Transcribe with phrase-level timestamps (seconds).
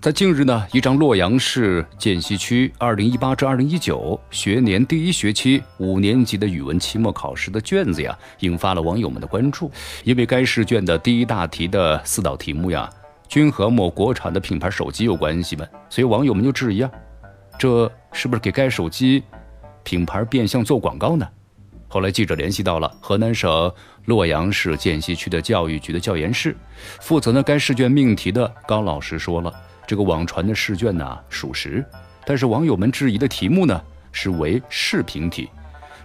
[0.00, 9.68] 在近日呢，一张洛阳市涧西区二零一八至二零一九学年第一学期五年级的语文期末考试的卷子呀，引发了网友们的关注。
[10.04, 12.88] 因为该试卷的第一大题的四道题目呀，
[13.28, 16.90] 均和某国产的品牌手机有关系嘛，所以网友们就质疑啊，
[17.58, 19.24] 这是不是给该手机
[19.82, 21.28] 品牌变相做广告呢？
[21.88, 23.72] 后来记者联系到了河南省
[24.04, 26.56] 洛阳市涧西区的教育局的教研室，
[27.00, 29.52] 负责呢该试卷命题的高老师说了。
[29.88, 31.82] 这个网传的试卷呢属实，
[32.26, 35.48] 但是网友们质疑的题目呢是为视频题，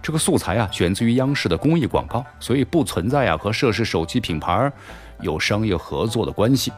[0.00, 4.72] 这个素材啊选自于央视的公益广告，所以不存在啊和涉事手机品牌
[5.20, 6.72] 有商业合作的关系。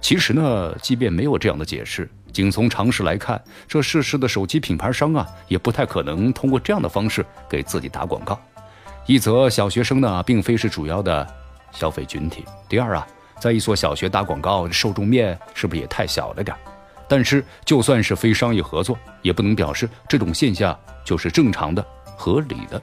[0.00, 8.36] 其实呢，即便没有这样的解释，仅从常识来看，这涉事的手机品牌商啊也不太可能通过这样的方式给自己打广告。
[9.06, 11.24] 一则小学生呢并非是主要的
[11.70, 13.06] 消费群体，第二啊。
[13.42, 16.56] 在一所小学打广告，受众面是不是也太小了点？
[17.08, 21.84] 但是就算是非商业合作，也不能表示这种现象就是正常的、
[22.16, 22.80] 合理的。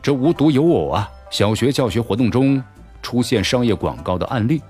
[0.00, 2.64] 这无独有偶啊，小学教学活动中
[3.02, 4.62] 出现商业广告的案例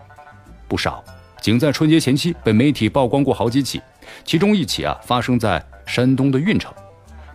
[0.66, 1.04] 不少，
[1.40, 3.80] 仅在春节前期被媒体曝光过好几起。
[4.24, 6.74] 其中一起啊，发生在山东的运城，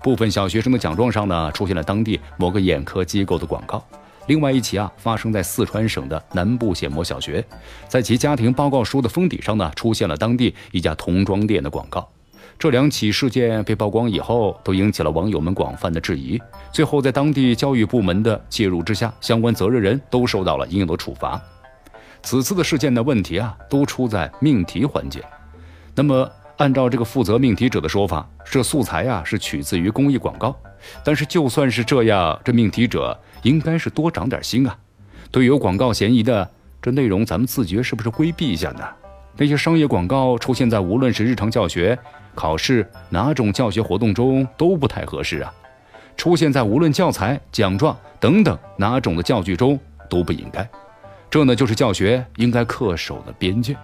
[0.04, 3.82] 部分小学生的奖状上呢，出现了当地某个眼科机构的广告。
[4.28, 7.44] 另外一起啊，发生在四川省的南部县某小学，
[7.88, 12.08] 在其家庭报告书的封底上呢，出现了当地一家童装店的广告。
[12.60, 16.42] 这两起事件被曝光以后，都引起了网友们广泛的质疑。
[16.72, 21.40] 最后，在当地教育部门的介入之下，相关责任人都受到了应有的处罚。
[22.24, 25.24] 此次的事件的问题啊，都出在命题环节。
[25.94, 30.56] 那么，按照这个负责命题者的说法，这素材呀是取自于公益广告。
[31.04, 34.76] 但是就算是这样，这命题者应该是多长点心啊！
[35.32, 36.50] 对有广告嫌疑的
[36.82, 38.84] 这内容，咱们自觉是不是规避一下呢？
[39.36, 41.98] 那些商业广告出现在无论是日常教学、
[42.34, 45.54] 考试哪种教学活动中都不太合适啊！
[46.16, 49.80] 出现在无论教材、奖状等等哪种的教具中
[50.10, 50.68] 都不应该。
[51.30, 53.78] 这呢就是教学应该恪守的边界。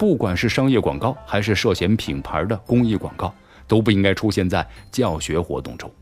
[0.00, 3.30] 不管是商业广告还是涉嫌品牌的公益广告，
[3.68, 5.92] 都不应该出现在教学活动中。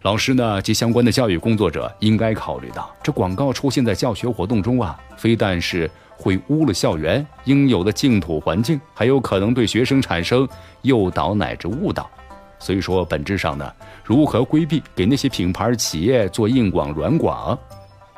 [0.00, 10.48] 老师呢及相关的教育工作者应该考虑到，这广告出现在教学活动中啊，非但是会污了校园应有的净土环境，还有可能对学生产生
[10.80, 12.10] 诱导乃至误导。
[12.58, 13.70] 所以说，本质上呢，
[14.02, 17.58] 如何规避给那些品牌企业做硬广软广，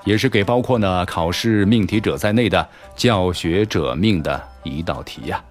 [0.06, 5.44] 也是给包括呢考试命题者在内的教学者命的一道题呀。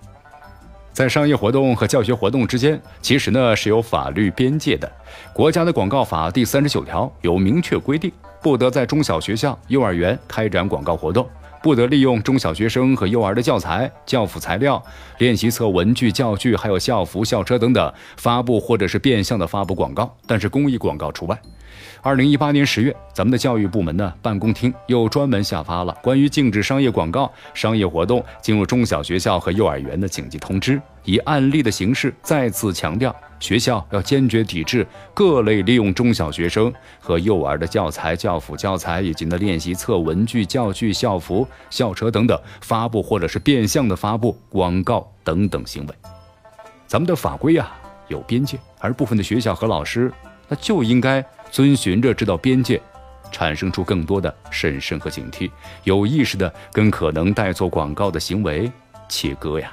[0.93, 4.89] 在商业活动和教学活动之间，其实呢是有法律边界的。
[5.33, 8.09] 国家的广告法第三十九条有明确规定，
[8.41, 11.27] 不得在中小学校、幼儿园开展广告活动，
[11.65, 14.79] 不得利用中小学生和幼儿的教材、教辅材料、
[15.17, 21.35] 练习册、文具、教具，还有校服、校车等等发布或者是变相的发布广告，但是公益广告除外。
[22.03, 45.95] 二零一八年十月，咱们的教育部门呢办公厅又专门下发了关于禁止商业广告、商业活动进入中小学校和幼儿园的紧急通知，以案例的形式再次强调，学校要坚决抵制各类利用中小学生和幼儿的教材、教辅教材以及呢练习册、文具、教具、校服、校车等等发布或者是变相的发布广告等等行为。
[46.85, 47.75] 咱们的法规啊
[48.09, 50.11] 有边界，而部分的学校和老师
[50.49, 51.25] 那就应该。
[51.51, 52.81] 遵循着这道边界，
[53.31, 55.49] 产生出更多的审慎和警惕，
[55.85, 58.69] 有意识的跟可能带做广告的行为
[59.07, 59.71] 切割呀。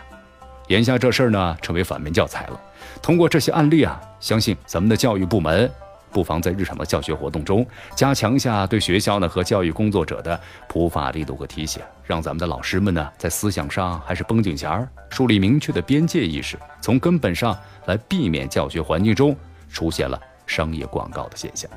[0.69, 2.61] 眼下这事儿呢，成为反面教材了。
[3.01, 5.71] 通过这些案例啊，相信咱们的教育部门
[6.11, 10.39] 不妨在日常的教学活动中，加强下对学校呢和教育工作者的
[10.69, 17.57] 普法力度和提醒，让咱们的老师们呢在思想上还是绷紧弦儿，树立明确的边界意识，从根本上
[17.87, 19.37] 来避免教学环境中
[19.71, 20.21] 出现了。
[20.45, 21.71] 商业广告的现象，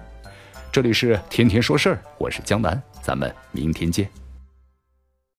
[0.71, 4.24] 这里是天天说事儿，我是江南，咱们明天见。